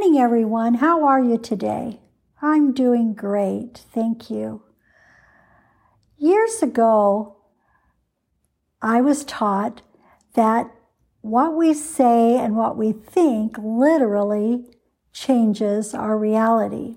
[0.00, 0.74] morning, everyone.
[0.76, 2.00] How are you today?
[2.40, 3.84] I'm doing great.
[3.92, 4.62] Thank you.
[6.16, 7.36] Years ago,
[8.80, 9.82] I was taught
[10.32, 10.70] that
[11.20, 14.64] what we say and what we think literally
[15.12, 16.96] changes our reality.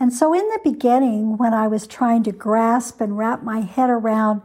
[0.00, 3.90] And so, in the beginning, when I was trying to grasp and wrap my head
[3.90, 4.42] around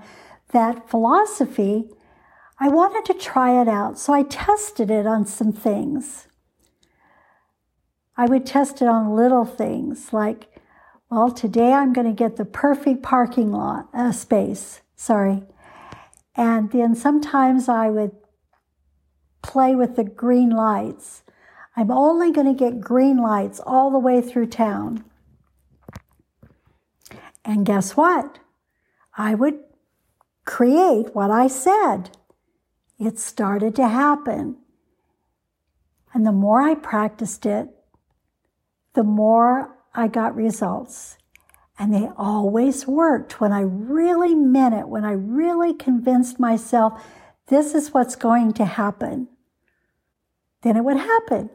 [0.52, 1.90] that philosophy,
[2.60, 3.98] I wanted to try it out.
[3.98, 6.28] So, I tested it on some things.
[8.16, 10.48] I would test it on little things like,
[11.10, 14.82] well, today I'm going to get the perfect parking lot uh, space.
[14.96, 15.44] Sorry.
[16.36, 18.12] And then sometimes I would
[19.42, 21.24] play with the green lights.
[21.76, 25.04] I'm only going to get green lights all the way through town.
[27.46, 28.40] And guess what?
[29.18, 29.60] I would
[30.46, 32.12] create what I said.
[33.00, 34.58] It started to happen.
[36.14, 37.70] And the more I practiced it,
[38.94, 41.18] the more I got results.
[41.80, 47.04] And they always worked when I really meant it, when I really convinced myself
[47.48, 49.28] this is what's going to happen.
[50.62, 51.50] Then it would happen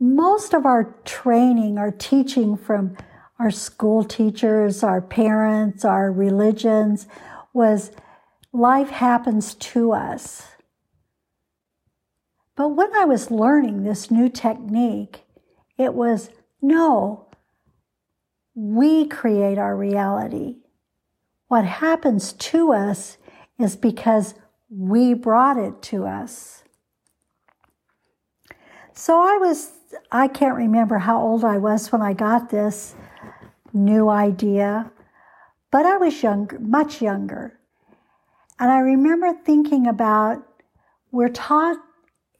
[0.00, 2.96] most of our training, our teaching from
[3.38, 7.06] our school teachers, our parents, our religions
[7.52, 7.90] was
[8.52, 10.46] life happens to us.
[12.58, 15.22] But when I was learning this new technique,
[15.78, 17.28] it was no,
[18.52, 20.56] we create our reality.
[21.46, 23.16] What happens to us
[23.60, 24.34] is because
[24.68, 26.64] we brought it to us.
[28.92, 29.70] So I was
[30.10, 32.96] I can't remember how old I was when I got this
[33.72, 34.90] new idea,
[35.70, 37.60] but I was younger, much younger.
[38.58, 40.42] And I remember thinking about
[41.12, 41.78] we're taught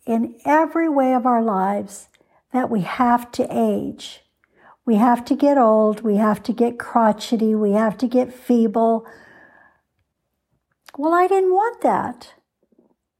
[0.08, 2.08] in every way of our lives
[2.50, 4.22] that we have to age.
[4.86, 6.00] We have to get old.
[6.00, 7.54] We have to get crotchety.
[7.54, 9.06] We have to get feeble.
[10.96, 12.32] Well, I didn't want that.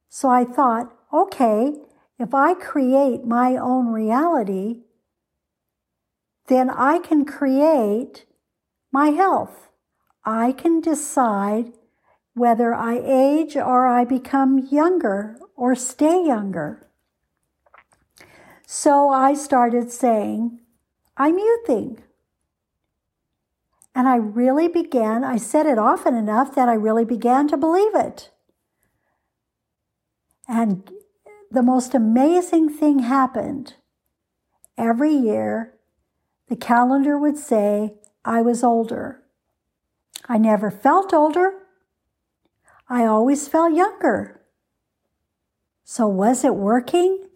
[0.09, 1.75] So I thought, okay,
[2.19, 4.85] if I create my own reality,
[6.47, 8.25] then I can create
[8.91, 9.69] my health.
[10.25, 11.75] I can decide
[12.33, 16.87] whether I age or I become younger or stay younger.
[18.65, 20.61] So I started saying,
[21.17, 21.99] I'm youthing.
[23.93, 27.95] And I really began, I said it often enough that I really began to believe
[27.97, 28.31] it.
[30.47, 30.89] And
[31.51, 33.75] the most amazing thing happened.
[34.77, 35.75] Every year,
[36.49, 37.95] the calendar would say
[38.25, 39.25] I was older.
[40.29, 41.55] I never felt older.
[42.89, 44.38] I always felt younger.
[45.91, 47.31] So, was it working?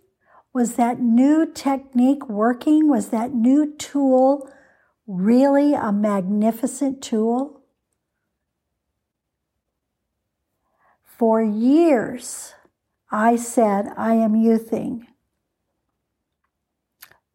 [0.52, 2.86] Was that new technique working?
[2.86, 4.46] Was that new tool
[5.06, 7.62] really a magnificent tool?
[11.02, 12.52] For years,
[13.10, 15.06] I said, I am youthing.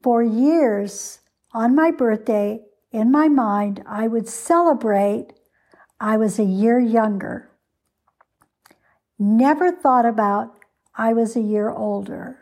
[0.04, 2.62] For years, on my birthday,
[2.92, 5.34] in my mind, I would celebrate
[6.00, 7.50] I was a year younger.
[9.18, 10.57] Never thought about
[10.98, 12.40] I was a year older.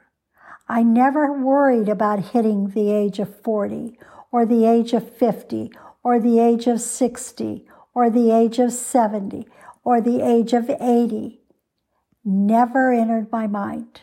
[0.68, 4.00] I never worried about hitting the age of 40
[4.32, 5.72] or the age of 50
[6.04, 9.46] or the age of 60 or the age of 70
[9.84, 11.42] or the age of 80
[12.24, 14.02] never entered my mind.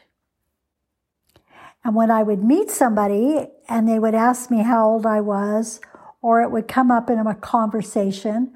[1.84, 5.80] And when I would meet somebody and they would ask me how old I was,
[6.20, 8.52] or it would come up in a conversation,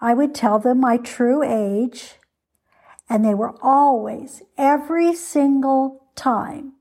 [0.00, 2.16] I would tell them my true age.
[3.10, 6.74] And they were always, every single time,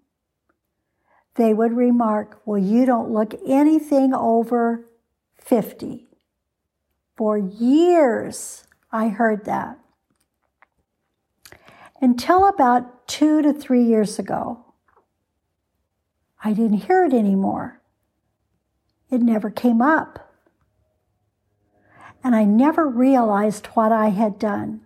[1.34, 4.86] they would remark, Well, you don't look anything over
[5.40, 6.06] 50.
[7.18, 9.80] For years, I heard that
[12.02, 14.66] until about two to three years ago.
[16.44, 17.82] I didn't hear it anymore.
[19.10, 20.34] It never came up.
[22.24, 24.82] And I never realized what I had done.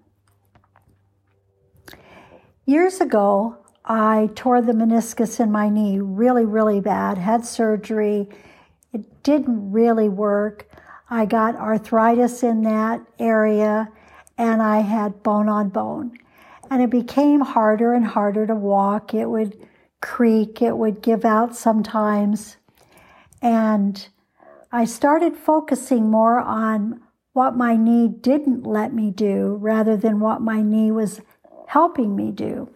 [2.65, 8.29] Years ago, I tore the meniscus in my knee really, really bad, had surgery.
[8.93, 10.69] It didn't really work.
[11.09, 13.89] I got arthritis in that area
[14.37, 16.17] and I had bone on bone.
[16.69, 19.13] And it became harder and harder to walk.
[19.13, 19.57] It would
[20.01, 22.55] creak, it would give out sometimes.
[23.41, 24.07] And
[24.71, 27.01] I started focusing more on
[27.33, 31.19] what my knee didn't let me do rather than what my knee was
[31.73, 32.69] helping me do.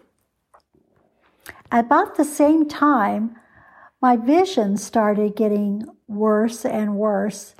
[1.70, 3.36] About the same time,
[4.02, 7.54] my vision started getting worse and worse.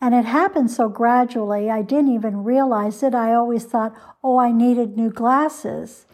[0.00, 3.12] And it happened so gradually, I didn't even realize it.
[3.12, 3.92] I always thought,
[4.22, 6.06] oh, I needed new glasses.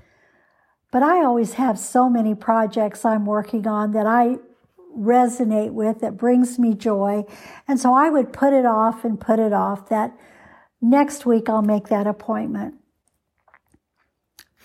[0.91, 4.37] But I always have so many projects I'm working on that I
[4.97, 7.25] resonate with, that brings me joy.
[7.69, 10.17] And so I would put it off and put it off that
[10.81, 12.80] next week I'll make that appointment.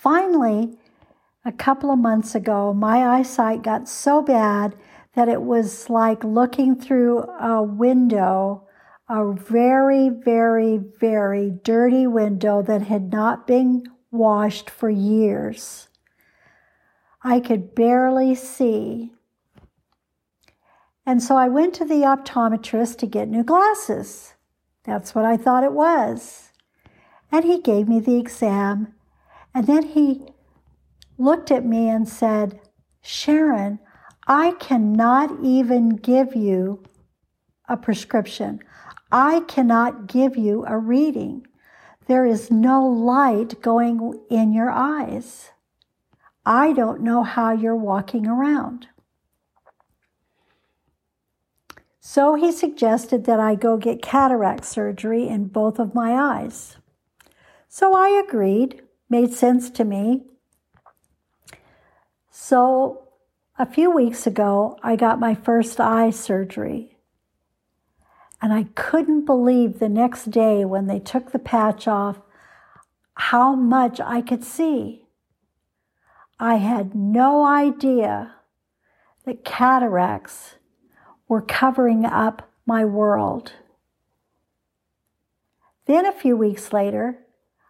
[0.05, 0.77] Finally,
[1.45, 4.75] a couple of months ago, my eyesight got so bad
[5.15, 8.67] that it was like looking through a window,
[9.09, 15.87] a very, very, very dirty window that had not been washed for years.
[17.23, 19.11] I could barely see.
[21.03, 24.35] And so I went to the optometrist to get new glasses.
[24.83, 26.51] That's what I thought it was.
[27.31, 28.94] And he gave me the exam.
[29.55, 30.27] And then he
[31.17, 32.59] looked at me and said,
[33.01, 33.79] Sharon,
[34.27, 36.83] I cannot even give you
[37.69, 38.59] a prescription.
[39.11, 41.47] I cannot give you a reading.
[42.07, 45.51] There is no light going in your eyes.
[46.45, 48.87] I don't know how you're walking around.
[51.99, 56.77] So he suggested that I go get cataract surgery in both of my eyes.
[57.67, 60.23] So I agreed, made sense to me.
[62.31, 63.07] So
[63.57, 66.97] a few weeks ago, I got my first eye surgery.
[68.41, 72.19] And I couldn't believe the next day when they took the patch off
[73.15, 75.05] how much I could see.
[76.39, 78.35] I had no idea
[79.25, 80.55] that cataracts
[81.27, 83.53] were covering up my world.
[85.85, 87.24] Then a few weeks later,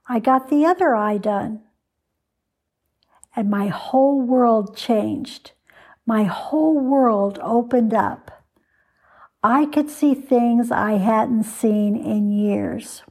[0.07, 1.62] I got the other eye done.
[3.36, 5.52] And my whole world changed.
[6.06, 8.44] My whole world opened up.
[9.44, 13.04] I could see things I hadn't seen in years.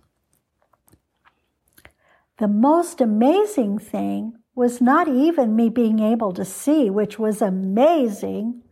[2.39, 8.63] The most amazing thing was not even me being able to see, which was amazing.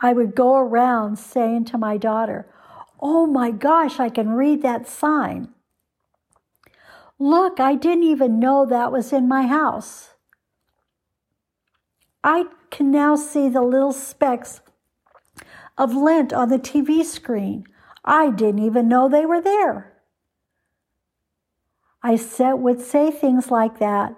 [0.00, 2.48] I would go around saying to my daughter,
[3.00, 5.48] Oh my gosh, I can read that sign.
[7.18, 10.10] Look, I didn't even know that was in my house.
[12.22, 14.60] I can now see the little specks
[15.78, 17.64] of lint on the TV screen.
[18.04, 19.92] I didn't even know they were there.
[22.02, 22.18] I
[22.54, 24.14] would say things like that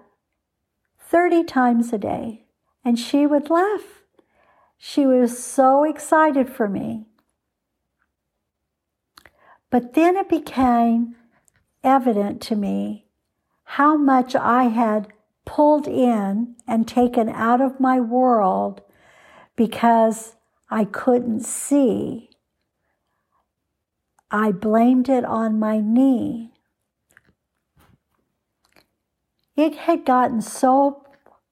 [0.98, 2.44] 30 times a day,
[2.84, 4.02] and she would laugh.
[4.76, 7.06] She was so excited for me.
[9.70, 11.16] But then it became
[11.82, 13.06] evident to me
[13.64, 15.08] how much I had
[15.44, 18.82] pulled in and taken out of my world
[19.56, 20.36] because
[20.70, 22.30] I couldn't see.
[24.30, 26.52] I blamed it on my knee.
[29.56, 31.04] It had gotten so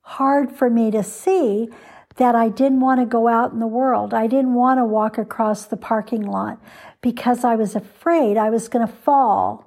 [0.02, 1.68] hard for me to see
[2.16, 4.14] that I didn't want to go out in the world.
[4.14, 6.60] I didn't want to walk across the parking lot
[7.00, 9.65] because I was afraid I was going to fall.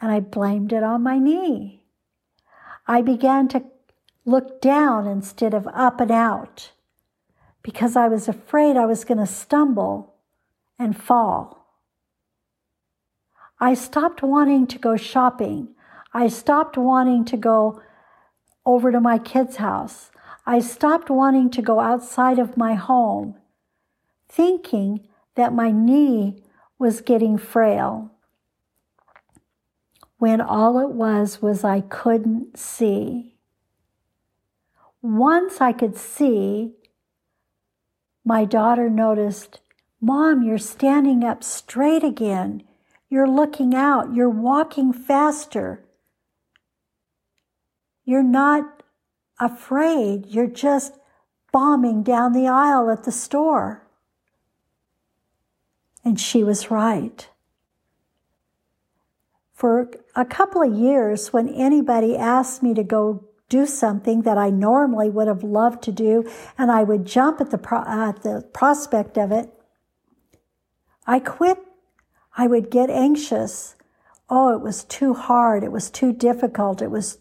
[0.00, 1.82] And I blamed it on my knee.
[2.86, 3.64] I began to
[4.24, 6.72] look down instead of up and out
[7.62, 10.14] because I was afraid I was going to stumble
[10.78, 11.66] and fall.
[13.58, 15.68] I stopped wanting to go shopping.
[16.12, 17.80] I stopped wanting to go
[18.64, 20.10] over to my kid's house.
[20.44, 23.36] I stopped wanting to go outside of my home,
[24.28, 26.42] thinking that my knee
[26.78, 28.12] was getting frail,
[30.18, 33.34] when all it was was I couldn't see.
[35.02, 36.72] Once I could see,
[38.24, 39.60] my daughter noticed,
[40.00, 42.62] Mom, you're standing up straight again.
[43.08, 44.14] You're looking out.
[44.14, 45.84] You're walking faster.
[48.04, 48.82] You're not
[49.38, 50.26] afraid.
[50.26, 50.94] You're just
[51.52, 53.86] bombing down the aisle at the store.
[56.04, 57.28] And she was right.
[59.56, 64.50] For a couple of years, when anybody asked me to go do something that I
[64.50, 68.46] normally would have loved to do, and I would jump at the, pro- at the
[68.52, 69.48] prospect of it,
[71.06, 71.58] I quit.
[72.36, 73.76] I would get anxious.
[74.28, 75.64] Oh, it was too hard.
[75.64, 76.82] It was too difficult.
[76.82, 77.18] It was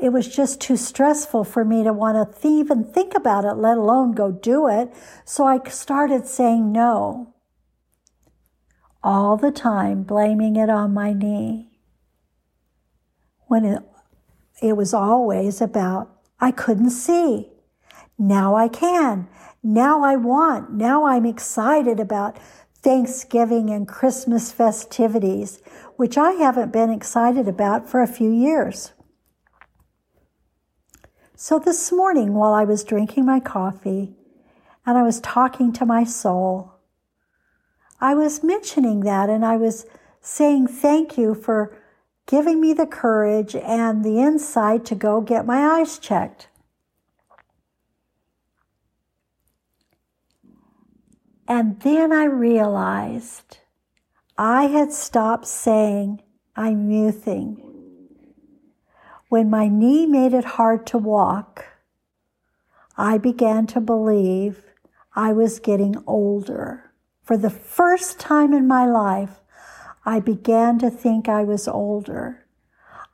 [0.00, 3.76] it was just too stressful for me to want to even think about it, let
[3.76, 4.90] alone go do it.
[5.26, 7.34] So I started saying no.
[9.02, 11.70] All the time, blaming it on my knee.
[13.46, 13.82] When it,
[14.62, 17.50] it was always about I couldn't see.
[18.18, 19.28] Now I can.
[19.62, 20.72] Now I want.
[20.72, 22.38] Now I'm excited about
[22.82, 25.60] Thanksgiving and Christmas festivities,
[25.96, 28.92] which I haven't been excited about for a few years.
[31.34, 34.14] So this morning, while I was drinking my coffee
[34.86, 36.74] and I was talking to my soul,
[38.00, 39.86] I was mentioning that and I was
[40.20, 41.76] saying thank you for
[42.26, 46.48] giving me the courage and the insight to go get my eyes checked.
[51.48, 53.58] And then I realized
[54.38, 56.22] I had stopped saying,
[56.54, 57.56] I'm youthing.
[59.28, 61.64] When my knee made it hard to walk,
[62.96, 64.64] I began to believe
[65.14, 66.89] I was getting older.
[67.30, 69.38] For the first time in my life,
[70.04, 72.44] I began to think I was older.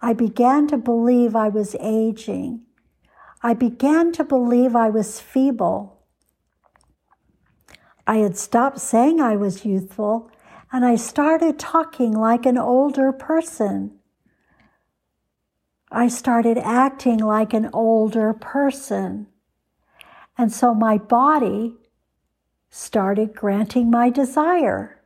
[0.00, 2.62] I began to believe I was aging.
[3.42, 6.00] I began to believe I was feeble.
[8.06, 10.30] I had stopped saying I was youthful
[10.73, 13.99] and I started talking like an older person.
[15.92, 19.26] I started acting like an older person.
[20.38, 21.76] And so my body
[22.76, 25.00] started granting my desire.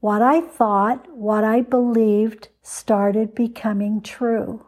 [0.00, 4.66] What I thought, what I believed started becoming true.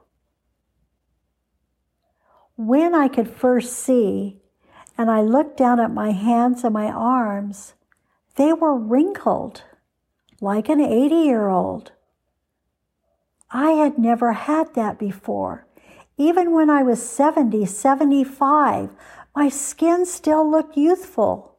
[2.57, 4.41] When I could first see
[5.01, 7.73] and I looked down at my hands and my arms.
[8.37, 9.65] They were wrinkled
[10.43, 11.93] like an 80 year old.
[13.51, 15.67] I had never had that before.
[16.19, 18.91] Even when I was 70, 75,
[19.35, 21.50] my skin still looked youthful.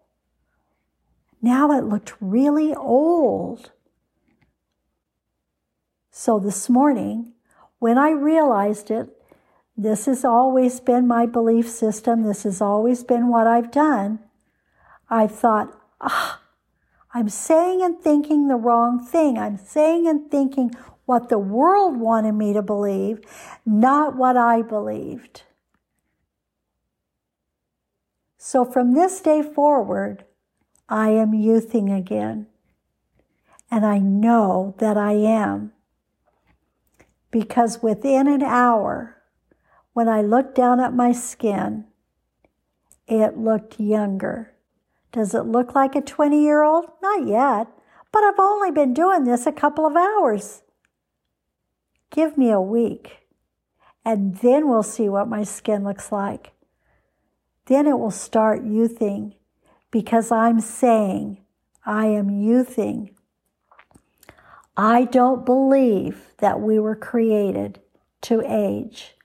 [1.42, 3.72] Now it looked really old.
[6.12, 7.34] So this morning,
[7.80, 9.10] when I realized it,
[9.76, 12.24] this has always been my belief system.
[12.24, 14.20] This has always been what I've done.
[15.10, 16.42] I've thought, ah,
[17.14, 19.38] I'm saying and thinking the wrong thing.
[19.38, 20.72] I'm saying and thinking
[21.06, 23.22] what the world wanted me to believe,
[23.66, 25.44] not what I believed.
[28.38, 30.26] So from this day forward,
[30.92, 32.48] I am youthing again.
[33.72, 35.72] And I know that I am.
[37.32, 39.16] Because within an hour,
[39.94, 41.86] when I looked down at my skin,
[43.08, 44.54] it looked younger.
[45.14, 46.88] Does it look like a 20 year old?
[47.02, 47.68] Not yet,
[48.12, 50.62] but I've only been doing this a couple of hours.
[52.10, 53.28] Give me a week,
[54.04, 56.52] and then we'll see what my skin looks like.
[57.68, 59.36] Then it will start youthing
[59.92, 61.38] because I'm saying
[61.86, 63.12] I am youthing.
[64.78, 67.82] I don't believe that we were created
[68.22, 69.16] to age.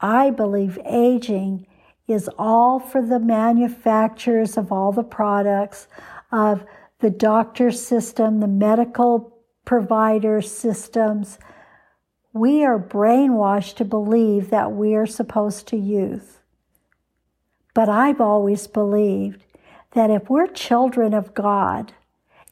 [0.00, 1.66] I believe aging
[2.06, 5.88] is all for the manufacturers of all the products,
[6.32, 6.64] of
[7.00, 11.38] the doctor system, the medical provider systems.
[12.32, 16.40] We are brainwashed to believe that we are supposed to youth.
[17.74, 19.44] But I've always believed
[19.98, 21.92] that if we're children of God,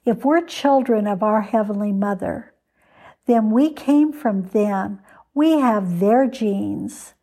[0.05, 2.53] if we're children of our Heavenly Mother,
[3.27, 4.99] then we came from them.
[5.33, 7.15] We have their genes.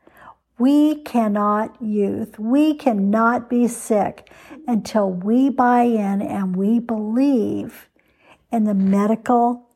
[0.58, 2.40] We cannot youth.
[2.40, 4.32] We cannot be sick
[4.66, 7.90] until we buy in and we believe
[8.50, 9.68] in the medical,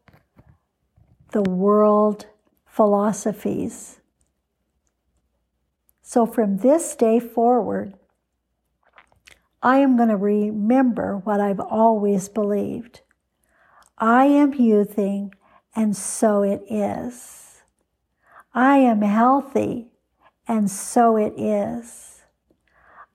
[1.33, 2.25] the world
[2.65, 3.99] philosophies.
[6.01, 7.95] So from this day forward,
[9.61, 13.01] I am going to remember what I've always believed.
[13.97, 15.33] I am youthing,
[15.75, 17.63] and so it is.
[18.53, 19.87] I am healthy,
[20.47, 22.21] and so it is.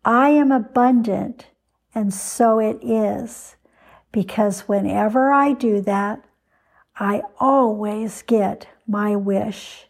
[0.04, 1.46] I am abundant,
[1.94, 3.56] and so it is,
[4.10, 6.24] because whenever I do that,
[6.96, 9.86] I always get my wish.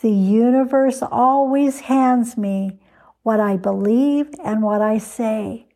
[0.00, 2.80] The universe always hands me
[3.28, 5.66] what I believe and what I say.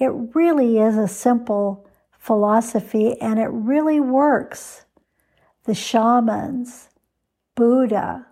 [0.00, 4.86] It really is a simple philosophy and it really works.
[5.66, 6.88] The shamans,
[7.54, 8.26] Buddha,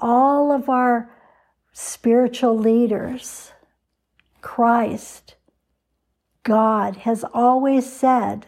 [0.00, 1.14] all of our
[1.72, 3.52] spiritual leaders,
[4.40, 5.36] Christ,
[6.42, 8.46] God has always said,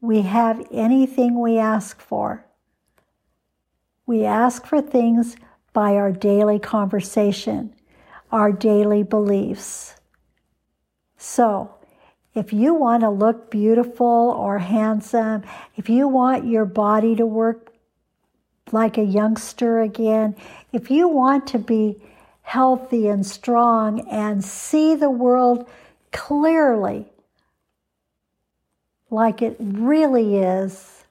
[0.00, 2.46] we have anything we ask for.
[4.06, 5.36] We ask for things
[5.72, 7.74] by our daily conversation,
[8.32, 9.94] our daily beliefs.
[11.16, 11.74] So,
[12.34, 15.42] if you want to look beautiful or handsome,
[15.76, 17.72] if you want your body to work
[18.72, 20.36] like a youngster again,
[20.72, 22.00] if you want to be
[22.42, 25.68] healthy and strong and see the world
[26.12, 27.06] clearly
[29.10, 31.04] like it really is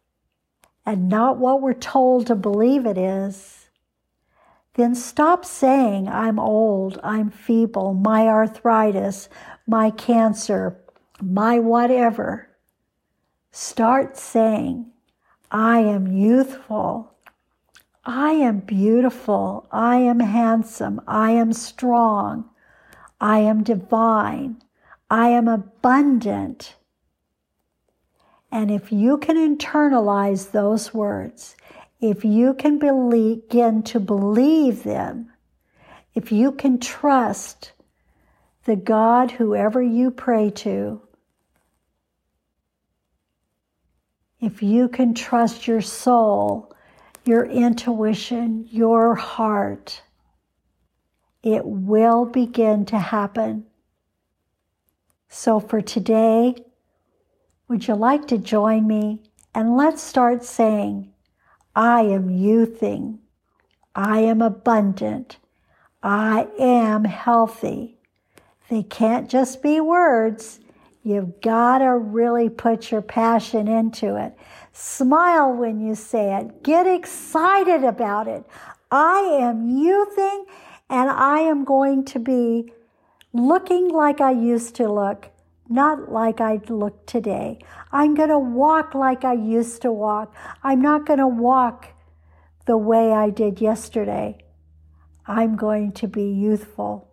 [0.85, 3.58] and not what we're told to believe it is,
[4.79, 9.27] then stop saying, I'm old, I'm feeble, my arthritis,
[9.67, 10.79] my cancer,
[11.21, 12.49] my whatever.
[13.51, 14.91] Start saying,
[15.51, 17.13] I am youthful.
[18.05, 19.67] I am beautiful.
[19.71, 21.01] I am handsome.
[21.07, 22.49] I am strong.
[23.19, 24.61] I am divine.
[25.09, 26.75] I am abundant.
[28.51, 31.55] And if you can internalize those words,
[31.99, 35.31] if you can begin to believe them,
[36.13, 37.73] if you can trust
[38.65, 41.01] the God, whoever you pray to,
[44.39, 46.73] if you can trust your soul,
[47.25, 50.01] your intuition, your heart,
[51.43, 53.65] it will begin to happen.
[55.27, 56.55] So for today,
[57.67, 59.21] would you like to join me?
[59.53, 61.08] And let's start saying,
[61.79, 63.19] I am youthing.
[63.95, 65.37] I am abundant.
[66.03, 67.95] I am healthy.
[68.69, 70.59] They can't just be words.
[71.03, 74.37] You've got to really put your passion into it.
[74.73, 76.63] Smile when you say it.
[76.63, 78.43] Get excited about it.
[78.91, 80.43] I am youthing
[80.89, 82.73] and I am going to be
[83.31, 85.29] looking like I used to look,
[85.69, 87.59] not like I look today.
[87.91, 90.35] I'm going to walk like I used to walk.
[90.63, 91.93] I'm not going to walk
[92.65, 94.43] the way I did yesterday.
[95.27, 97.07] I'm going to be youthful.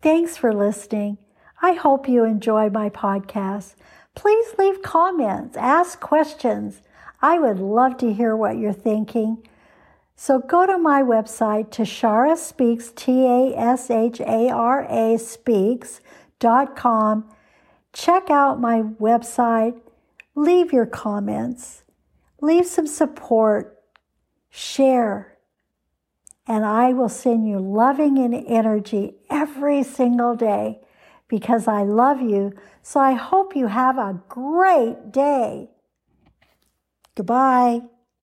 [0.00, 1.18] Thanks for listening.
[1.60, 3.74] I hope you enjoy my podcast.
[4.14, 6.82] Please leave comments, ask questions.
[7.20, 9.46] I would love to hear what you're thinking.
[10.16, 15.18] So go to my website, Tashara Speaks, T A S H A R A
[16.42, 17.28] Speaks.com.
[17.92, 19.78] Check out my website,
[20.34, 21.84] leave your comments,
[22.40, 23.78] leave some support,
[24.50, 25.38] share,
[26.48, 30.80] and I will send you loving and energy every single day
[31.28, 32.52] because I love you.
[32.82, 35.70] So I hope you have a great day.
[37.14, 37.82] Goodbye.